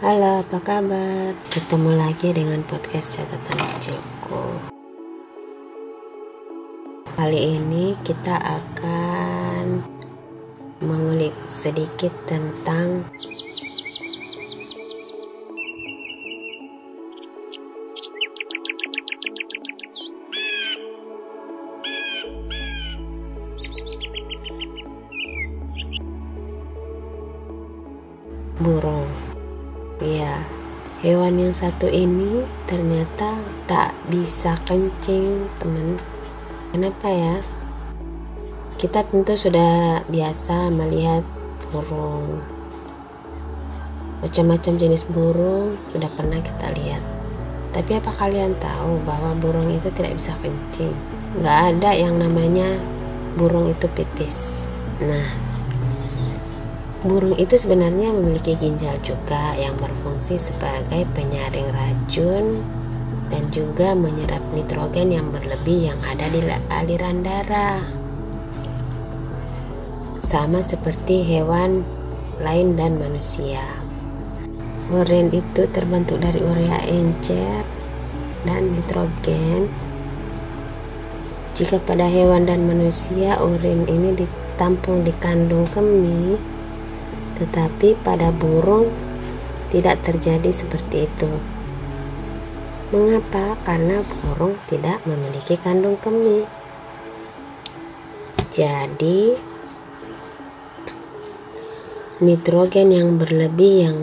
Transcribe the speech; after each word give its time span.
Halo, 0.00 0.40
apa 0.40 0.64
kabar? 0.64 1.36
Ketemu 1.52 1.92
lagi 1.92 2.32
dengan 2.32 2.64
podcast 2.64 3.20
catatan 3.20 3.60
kecilku. 3.76 4.40
Kali 7.20 7.60
ini 7.60 7.92
kita 8.00 8.32
akan 8.32 9.84
mengulik 10.80 11.36
sedikit 11.52 12.16
tentang 12.24 13.04
burung. 28.64 29.29
Ya, 30.00 30.40
hewan 31.04 31.36
yang 31.36 31.52
satu 31.52 31.84
ini 31.84 32.48
ternyata 32.64 33.36
tak 33.68 33.92
bisa 34.08 34.56
kencing, 34.64 35.44
teman. 35.60 36.00
Kenapa 36.72 37.04
ya? 37.12 37.36
Kita 38.80 39.04
tentu 39.04 39.36
sudah 39.36 40.00
biasa 40.08 40.72
melihat 40.72 41.20
burung. 41.68 42.40
Macam-macam 44.24 44.72
jenis 44.80 45.04
burung 45.04 45.76
sudah 45.92 46.08
pernah 46.16 46.40
kita 46.40 46.72
lihat. 46.80 47.04
Tapi 47.76 48.00
apa 48.00 48.08
kalian 48.16 48.56
tahu 48.56 49.04
bahwa 49.04 49.36
burung 49.36 49.68
itu 49.68 49.92
tidak 49.92 50.16
bisa 50.16 50.32
kencing? 50.40 50.96
Nggak 51.44 51.76
ada 51.76 51.90
yang 51.92 52.16
namanya 52.16 52.80
burung 53.36 53.68
itu 53.68 53.84
pipis. 53.92 54.64
Nah, 55.04 55.49
Burung 57.00 57.32
itu 57.40 57.56
sebenarnya 57.56 58.12
memiliki 58.12 58.60
ginjal 58.60 58.92
juga 59.00 59.56
yang 59.56 59.72
berfungsi 59.80 60.36
sebagai 60.36 61.08
penyaring 61.16 61.72
racun 61.72 62.60
dan 63.32 63.48
juga 63.48 63.96
menyerap 63.96 64.44
nitrogen 64.52 65.08
yang 65.08 65.32
berlebih 65.32 65.88
yang 65.88 66.00
ada 66.04 66.28
di 66.28 66.44
aliran 66.68 67.24
darah. 67.24 67.80
Sama 70.20 70.60
seperti 70.60 71.24
hewan 71.24 71.80
lain 72.36 72.76
dan 72.76 73.00
manusia. 73.00 73.64
Urin 74.92 75.32
itu 75.32 75.64
terbentuk 75.72 76.20
dari 76.20 76.44
urea 76.44 76.84
encer 76.84 77.64
dan 78.44 78.76
nitrogen. 78.76 79.72
Jika 81.56 81.80
pada 81.80 82.04
hewan 82.04 82.44
dan 82.44 82.68
manusia 82.68 83.40
urin 83.40 83.88
ini 83.88 84.20
ditampung 84.20 85.00
di 85.00 85.16
kandung 85.16 85.64
kemih, 85.72 86.59
tetapi 87.40 87.96
pada 88.04 88.28
burung 88.28 88.92
tidak 89.72 90.04
terjadi 90.04 90.52
seperti 90.52 91.08
itu. 91.08 91.30
Mengapa? 92.92 93.56
Karena 93.64 94.04
burung 94.04 94.60
tidak 94.68 95.00
memiliki 95.08 95.56
kandung 95.56 95.96
kemih. 95.96 96.44
Jadi, 98.50 99.38
nitrogen 102.20 102.90
yang 102.92 103.16
berlebih 103.16 103.74
yang 103.88 103.98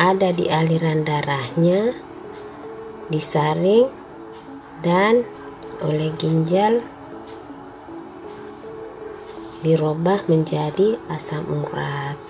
ada 0.00 0.32
di 0.32 0.48
aliran 0.48 1.04
darahnya 1.04 1.92
disaring 3.12 3.92
dan 4.80 5.28
oleh 5.84 6.08
ginjal 6.16 6.80
dirubah 9.60 10.24
menjadi 10.24 10.96
asam 11.12 11.44
urat. 11.52 12.29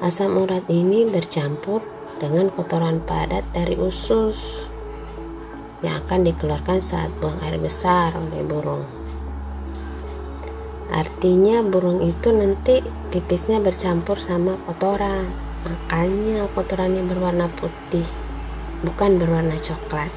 Asam 0.00 0.32
urat 0.40 0.64
ini 0.72 1.04
bercampur 1.04 1.84
dengan 2.16 2.48
kotoran 2.48 3.04
padat 3.04 3.44
dari 3.52 3.76
usus 3.76 4.64
yang 5.84 6.00
akan 6.00 6.24
dikeluarkan 6.24 6.80
saat 6.80 7.12
buang 7.20 7.36
air 7.44 7.60
besar 7.60 8.16
oleh 8.16 8.40
burung. 8.40 8.80
Artinya 10.88 11.60
burung 11.60 12.00
itu 12.00 12.32
nanti 12.32 12.80
pipisnya 13.12 13.60
bercampur 13.60 14.16
sama 14.16 14.56
kotoran. 14.64 15.28
Makanya 15.68 16.48
kotorannya 16.56 17.04
berwarna 17.04 17.52
putih, 17.60 18.08
bukan 18.80 19.20
berwarna 19.20 19.60
coklat. 19.60 20.08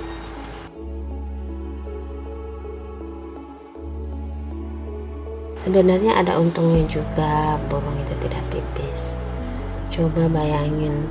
Sebenarnya 5.59 6.15
ada 6.15 6.39
untungnya 6.39 6.87
juga 6.87 7.59
burung 7.67 7.99
itu 7.99 8.15
tidak 8.23 8.47
pipis. 8.47 9.19
Coba 9.93 10.25
bayangin, 10.25 11.05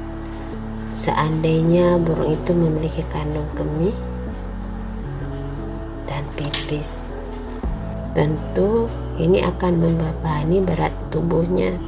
seandainya 0.91 2.03
burung 2.03 2.35
itu 2.35 2.51
memiliki 2.51 3.07
kandung 3.07 3.47
kemih 3.55 3.95
dan 6.11 6.27
pipis, 6.35 7.07
tentu 8.11 8.91
ini 9.23 9.39
akan 9.39 9.87
membebani 9.87 10.59
berat 10.67 10.91
tubuhnya 11.15 11.79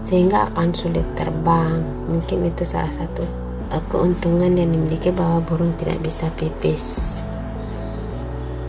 sehingga 0.00 0.48
akan 0.48 0.72
sulit 0.72 1.04
terbang. 1.20 1.84
Mungkin 2.08 2.48
itu 2.48 2.64
salah 2.64 2.96
satu 2.96 3.20
uh, 3.68 3.84
keuntungan 3.92 4.56
yang 4.56 4.72
dimiliki 4.72 5.12
bahwa 5.12 5.44
burung 5.44 5.76
tidak 5.76 6.00
bisa 6.00 6.32
pipis. 6.32 7.20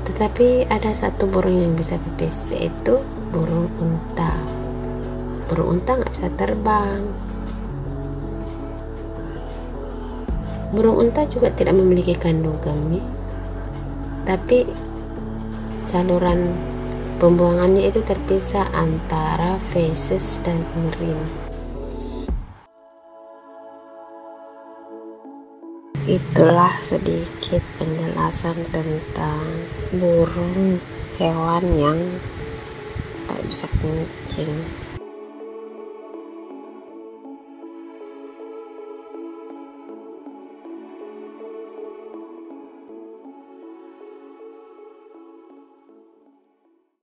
Tetapi 0.03 0.67
ada 0.67 0.91
satu 0.91 1.23
burung 1.31 1.63
yang 1.63 1.79
bisa 1.79 1.95
pipis 1.95 2.51
yaitu 2.51 2.99
burung 3.31 3.71
unta. 3.79 4.35
Burung 5.47 5.79
unta 5.79 5.95
nggak 5.95 6.11
bisa 6.11 6.27
terbang. 6.35 7.26
Burung 10.67 10.99
unta 10.99 11.23
juga 11.31 11.47
tidak 11.55 11.79
memiliki 11.79 12.11
kandung 12.11 12.59
kemih, 12.59 12.99
tapi 14.27 14.67
saluran 15.87 16.51
pembuangannya 17.23 17.87
itu 17.87 18.03
terpisah 18.03 18.67
antara 18.75 19.55
feses 19.71 20.43
dan 20.43 20.59
urin. 20.75 21.47
Itulah 26.07 26.71
sedikit 26.83 27.63
penjelasan 27.79 28.55
tentang 28.71 29.43
burung 29.95 30.79
hewan 31.19 31.63
yang 31.75 31.99
tak 33.27 33.39
bisa 33.47 33.67
kencing. 33.79 34.86